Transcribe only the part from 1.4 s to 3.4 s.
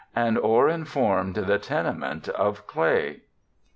tenement of clay.